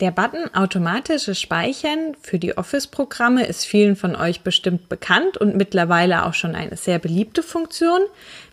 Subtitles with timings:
[0.00, 6.24] Der Button automatisches Speichern für die Office-Programme ist vielen von euch bestimmt bekannt und mittlerweile
[6.24, 8.00] auch schon eine sehr beliebte Funktion.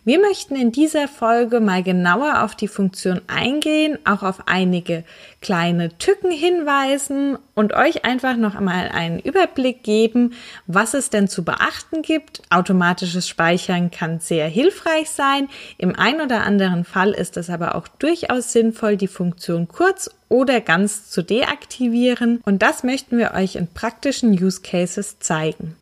[0.08, 5.04] Wir möchten in dieser Folge mal genauer auf die Funktion eingehen, auch auf einige
[5.42, 10.32] kleine Tücken hinweisen und euch einfach noch einmal einen Überblick geben,
[10.66, 12.40] was es denn zu beachten gibt.
[12.48, 15.50] Automatisches Speichern kann sehr hilfreich sein.
[15.76, 20.62] Im ein oder anderen Fall ist es aber auch durchaus sinnvoll, die Funktion kurz oder
[20.62, 25.76] ganz zu deaktivieren und das möchten wir euch in praktischen Use Cases zeigen.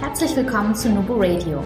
[0.00, 1.62] Herzlich willkommen zu Nubo Radio,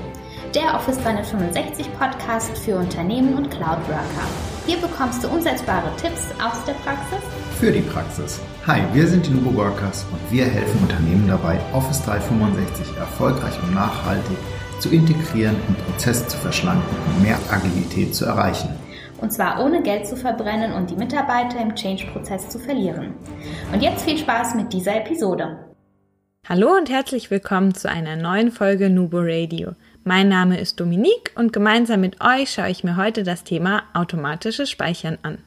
[0.57, 4.27] der Office 365 Podcast für Unternehmen und Cloud Worker.
[4.67, 7.19] Hier bekommst du umsetzbare Tipps aus der Praxis
[7.61, 8.41] für die Praxis.
[8.67, 13.75] Hi, wir sind die Nubo Workers und wir helfen Unternehmen dabei, Office 365 erfolgreich und
[13.75, 14.39] nachhaltig
[14.81, 18.71] zu integrieren und Prozesse zu verschlanken und mehr Agilität zu erreichen.
[19.21, 23.13] Und zwar ohne Geld zu verbrennen und die Mitarbeiter im Change-Prozess zu verlieren.
[23.75, 25.67] Und jetzt viel Spaß mit dieser Episode.
[26.49, 29.73] Hallo und herzlich willkommen zu einer neuen Folge Nubo Radio.
[30.09, 34.71] Mein Name ist Dominique und gemeinsam mit euch schaue ich mir heute das Thema automatisches
[34.71, 35.39] Speichern an.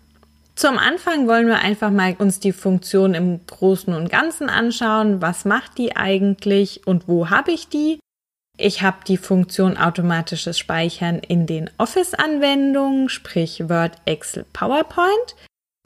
[0.53, 5.21] Zum Anfang wollen wir einfach mal uns die Funktion im Großen und Ganzen anschauen.
[5.21, 8.01] Was macht die eigentlich und wo habe ich die?
[8.57, 15.37] Ich habe die Funktion automatisches Speichern in den Office-Anwendungen, sprich Word, Excel, PowerPoint.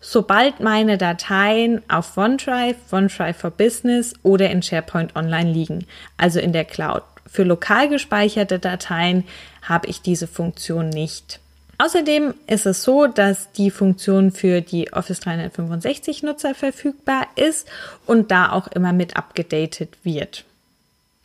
[0.01, 5.85] Sobald meine Dateien auf OneDrive, OneDrive for Business oder in SharePoint Online liegen,
[6.17, 7.03] also in der Cloud.
[7.25, 9.23] Für lokal gespeicherte Dateien
[9.61, 11.39] habe ich diese Funktion nicht.
[11.79, 17.67] Außerdem ist es so, dass die Funktion für die Office 365 Nutzer verfügbar ist
[18.05, 20.45] und da auch immer mit abgedatet wird.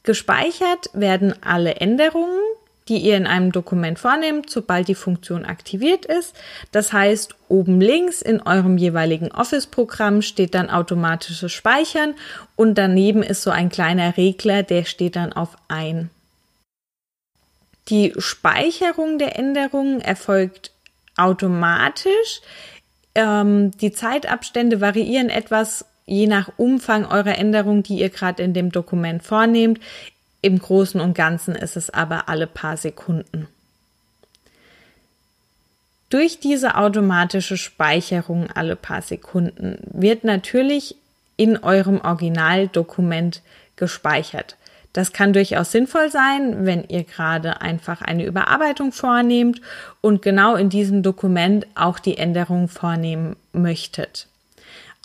[0.05, 2.41] Gespeichert werden alle Änderungen,
[2.89, 6.35] die ihr in einem Dokument vornehmt, sobald die Funktion aktiviert ist.
[6.73, 12.15] Das heißt, oben links in eurem jeweiligen Office-Programm steht dann automatisches Speichern
[12.57, 16.11] und daneben ist so ein kleiner Regler, der steht dann auf ein.
[17.89, 20.73] Die Speicherung der Änderungen erfolgt
[21.17, 22.41] automatisch.
[23.15, 28.73] Ähm, die Zeitabstände variieren etwas je nach Umfang eurer Änderung, die ihr gerade in dem
[28.73, 29.79] Dokument vornehmt.
[30.41, 33.49] Im Großen und Ganzen ist es aber alle paar Sekunden.
[36.11, 40.97] Durch diese automatische Speicherung alle paar Sekunden wird natürlich
[41.37, 43.43] in eurem Originaldokument
[43.77, 44.57] gespeichert.
[44.93, 49.61] Das kann durchaus sinnvoll sein, wenn ihr gerade einfach eine Überarbeitung vornehmt
[50.01, 54.29] und genau in diesem Dokument auch die Änderung vornehmen möchtet.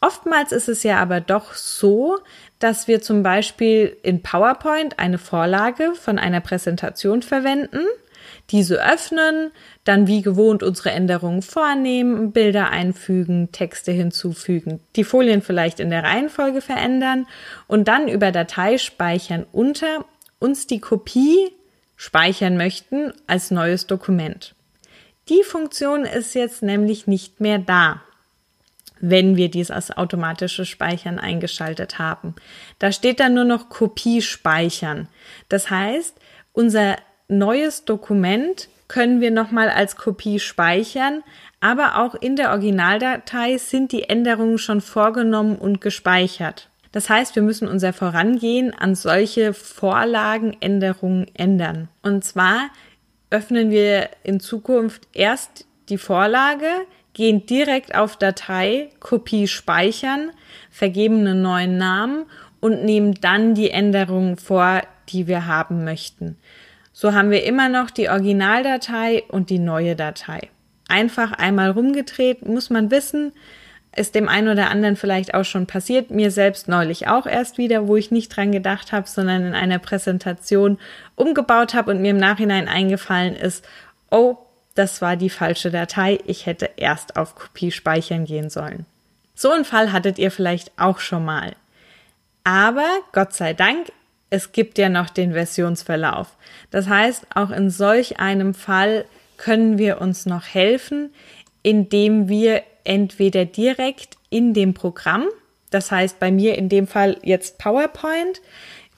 [0.04, 2.20] Oftmals ist es ja aber doch so,
[2.60, 7.86] dass wir zum Beispiel in PowerPoint eine Vorlage von einer Präsentation verwenden,
[8.50, 9.52] diese öffnen,
[9.86, 16.04] dann wie gewohnt unsere Änderungen vornehmen, Bilder einfügen, Texte hinzufügen, die Folien vielleicht in der
[16.04, 17.26] Reihenfolge verändern
[17.68, 20.04] und dann über Datei speichern unter
[20.38, 21.50] uns die Kopie
[21.96, 24.54] speichern möchten als neues Dokument.
[25.30, 28.02] Die Funktion ist jetzt nämlich nicht mehr da
[29.06, 32.36] wenn wir dies als automatisches Speichern eingeschaltet haben.
[32.80, 35.10] Da steht dann nur noch Kopie speichern.
[35.50, 36.18] Das heißt,
[36.54, 36.96] unser
[37.28, 41.22] neues Dokument können wir nochmal als Kopie speichern,
[41.60, 46.70] aber auch in der Originaldatei sind die Änderungen schon vorgenommen und gespeichert.
[46.94, 51.90] Das heißt, wir müssen unser Vorangehen an solche Vorlagenänderungen ändern.
[52.04, 52.70] Und zwar
[53.30, 56.68] öffnen wir in Zukunft erst die Vorlage,
[57.14, 60.32] gehen direkt auf Datei, Kopie speichern,
[60.72, 62.26] vergeben einen neuen Namen
[62.60, 66.38] und nehmen dann die Änderungen vor, die wir haben möchten.
[66.92, 70.50] So haben wir immer noch die Originaldatei und die neue Datei.
[70.88, 73.34] Einfach einmal rumgedreht, muss man wissen,
[73.96, 77.88] ist dem einen oder anderen vielleicht auch schon passiert, mir selbst neulich auch erst wieder,
[77.88, 80.80] wo ich nicht dran gedacht habe, sondern in einer Präsentation
[81.16, 83.66] umgebaut habe und mir im Nachhinein eingefallen ist,
[84.10, 84.38] oh,
[84.76, 88.86] das war die falsche Datei, ich hätte erst auf Kopie speichern gehen sollen.
[89.36, 91.56] So einen Fall hattet ihr vielleicht auch schon mal.
[92.44, 93.92] Aber Gott sei Dank,
[94.30, 96.36] es gibt ja noch den Versionsverlauf.
[96.72, 99.06] Das heißt, auch in solch einem Fall
[99.38, 101.14] können wir uns noch helfen,
[101.62, 105.28] indem wir entweder direkt in dem Programm,
[105.70, 108.42] das heißt bei mir in dem Fall jetzt PowerPoint,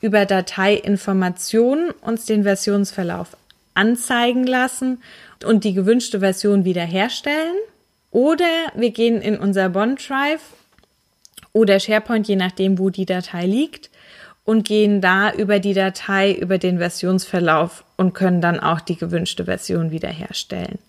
[0.01, 3.38] über Dateiinformationen uns den Versionsverlauf
[3.75, 5.01] anzeigen lassen
[5.45, 7.56] und die gewünschte Version wiederherstellen.
[8.12, 8.45] Oder
[8.75, 10.42] wir gehen in unser OneDrive
[11.54, 13.89] oder SharePoint, je nachdem, wo die Datei liegt,
[14.45, 19.45] und gehen da über die Datei, über den Versionsverlauf und können dann auch die gewünschte
[19.45, 20.80] Version wiederherstellen.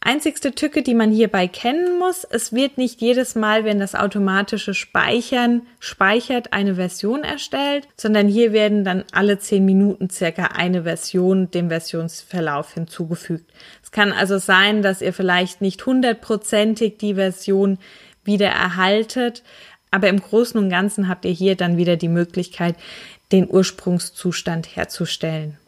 [0.00, 4.72] Einzigste Tücke, die man hierbei kennen muss, es wird nicht jedes Mal, wenn das automatische
[4.72, 11.50] Speichern speichert, eine Version erstellt, sondern hier werden dann alle zehn Minuten circa eine Version
[11.50, 13.50] dem Versionsverlauf hinzugefügt.
[13.82, 17.78] Es kann also sein, dass ihr vielleicht nicht hundertprozentig die Version
[18.24, 19.42] wieder erhaltet,
[19.90, 22.76] aber im Großen und Ganzen habt ihr hier dann wieder die Möglichkeit,
[23.32, 25.58] den Ursprungszustand herzustellen.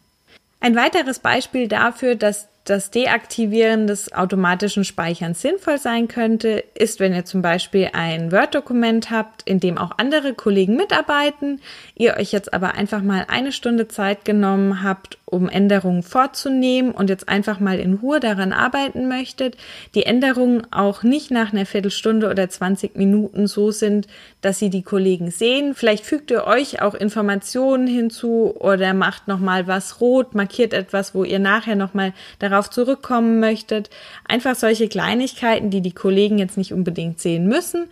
[0.61, 7.12] Ein weiteres Beispiel dafür, dass das Deaktivieren des automatischen Speicherns sinnvoll sein könnte, ist, wenn
[7.12, 11.61] ihr zum Beispiel ein Word-Dokument habt, in dem auch andere Kollegen mitarbeiten,
[11.96, 17.11] ihr euch jetzt aber einfach mal eine Stunde Zeit genommen habt, um Änderungen vorzunehmen und
[17.11, 19.56] jetzt einfach mal in Ruhe daran arbeiten möchtet,
[19.94, 24.06] die Änderungen auch nicht nach einer Viertelstunde oder 20 Minuten so sind,
[24.41, 25.75] dass sie die Kollegen sehen.
[25.75, 31.25] Vielleicht fügt ihr euch auch Informationen hinzu oder macht nochmal was rot, markiert etwas, wo
[31.25, 33.91] ihr nachher nochmal darauf zurückkommen möchtet.
[34.27, 37.88] Einfach solche Kleinigkeiten, die die Kollegen jetzt nicht unbedingt sehen müssen,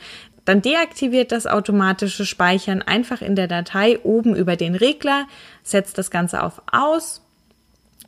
[0.49, 5.27] dann deaktiviert das automatische Speichern einfach in der Datei oben über den Regler,
[5.63, 7.21] setzt das Ganze auf Aus,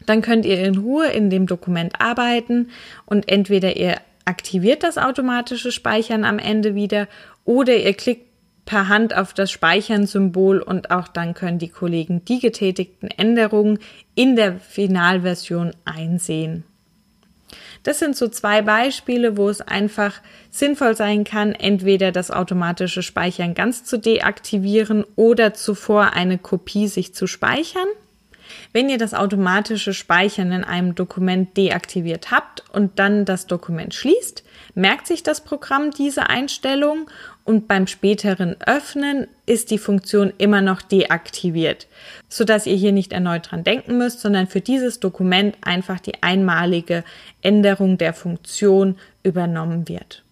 [0.07, 2.71] dann könnt ihr in Ruhe in dem Dokument arbeiten
[3.07, 7.09] und entweder ihr aktiviert das automatische Speichern am Ende wieder
[7.45, 8.27] oder ihr klickt
[8.65, 13.81] per Hand auf das Speichern-Symbol und auch dann können die Kollegen die getätigten Änderungen
[14.15, 16.63] in der Finalversion einsehen.
[17.83, 20.21] Das sind so zwei Beispiele, wo es einfach
[20.51, 27.15] sinnvoll sein kann, entweder das automatische Speichern ganz zu deaktivieren oder zuvor eine Kopie sich
[27.15, 27.89] zu speichern.
[28.73, 34.45] Wenn ihr das automatische Speichern in einem Dokument deaktiviert habt und dann das Dokument schließt,
[34.75, 37.11] merkt sich das Programm diese Einstellung
[37.45, 41.89] und beim späteren Öffnen ist die Funktion immer noch deaktiviert,
[42.29, 47.03] sodass ihr hier nicht erneut dran denken müsst, sondern für dieses Dokument einfach die einmalige
[47.43, 50.23] Änderung der Funktion übernommen wird.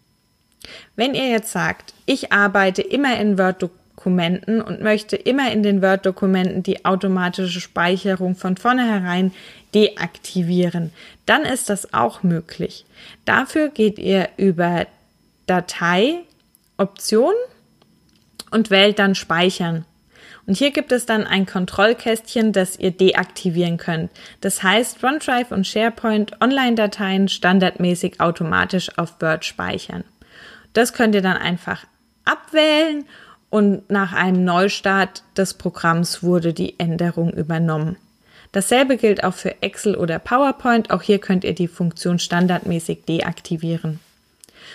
[0.95, 3.63] Wenn ihr jetzt sagt, ich arbeite immer in Word
[4.09, 9.33] Dokumenten und möchte immer in den Word-Dokumenten die automatische Speicherung von vornherein
[9.75, 10.93] deaktivieren,
[11.27, 12.87] dann ist das auch möglich.
[13.27, 14.87] Dafür geht ihr über
[15.47, 16.21] Datei,
[16.79, 17.35] Option
[18.51, 19.85] und wählt dann Speichern.
[20.47, 24.11] Und hier gibt es dann ein Kontrollkästchen, das ihr deaktivieren könnt.
[24.41, 30.05] Das heißt, OneDrive und SharePoint Online-Dateien standardmäßig automatisch auf Word speichern.
[30.73, 31.85] Das könnt ihr dann einfach
[32.25, 33.05] abwählen
[33.51, 37.97] und nach einem Neustart des Programms wurde die Änderung übernommen.
[38.53, 40.91] Dasselbe gilt auch für Excel oder PowerPoint.
[40.91, 44.01] Auch hier könnt ihr die Funktion standardmäßig deaktivieren.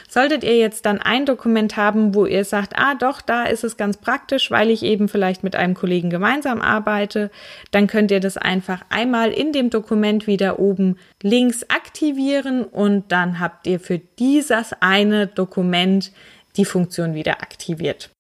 [0.08, 3.78] Solltet ihr jetzt dann ein Dokument haben, wo ihr sagt, ah doch, da ist es
[3.78, 7.32] ganz praktisch, weil ich eben vielleicht mit einem Kollegen gemeinsam arbeite,
[7.72, 13.40] dann könnt ihr das einfach einmal in dem Dokument wieder oben links aktivieren und dann
[13.40, 16.12] habt ihr für dieses eine Dokument
[16.58, 18.12] die Funktion wieder aktiviert.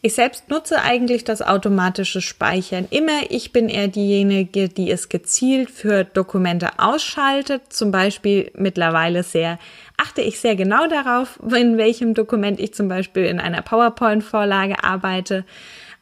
[0.00, 3.30] Ich selbst nutze eigentlich das automatische Speichern immer.
[3.30, 7.72] Ich bin eher diejenige, die es gezielt für Dokumente ausschaltet.
[7.72, 9.58] Zum Beispiel mittlerweile sehr,
[9.96, 15.44] achte ich sehr genau darauf, in welchem Dokument ich zum Beispiel in einer PowerPoint-Vorlage arbeite.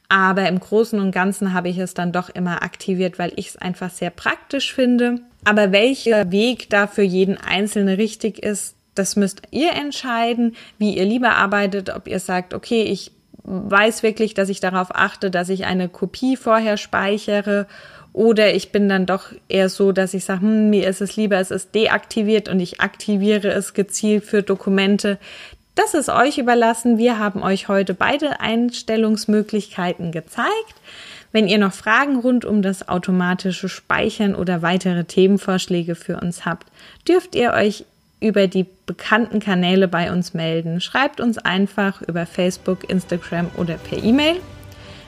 [0.09, 3.57] Aber im Großen und Ganzen habe ich es dann doch immer aktiviert, weil ich es
[3.57, 5.21] einfach sehr praktisch finde.
[5.45, 11.05] Aber welcher Weg da für jeden Einzelnen richtig ist, das müsst ihr entscheiden, wie ihr
[11.05, 13.11] lieber arbeitet, ob ihr sagt, okay, ich
[13.47, 17.67] weiß wirklich, dass ich darauf achte, dass ich eine Kopie vorher speichere
[18.13, 21.37] oder ich bin dann doch eher so, dass ich sage, hm, mir ist es lieber,
[21.37, 25.19] es ist deaktiviert und ich aktiviere es gezielt für Dokumente.
[25.75, 26.97] Das ist euch überlassen.
[26.97, 30.75] Wir haben euch heute beide Einstellungsmöglichkeiten gezeigt.
[31.31, 36.67] Wenn ihr noch Fragen rund um das automatische Speichern oder weitere Themenvorschläge für uns habt,
[37.07, 37.85] dürft ihr euch
[38.21, 40.81] über die bekannten Kanäle bei uns melden.
[40.81, 44.37] Schreibt uns einfach über Facebook, Instagram oder per E-Mail.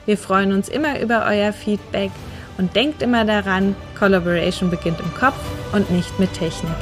[0.05, 2.11] Wir freuen uns immer über euer Feedback
[2.57, 5.39] und denkt immer daran, Collaboration beginnt im Kopf
[5.71, 6.75] und nicht mit Technik.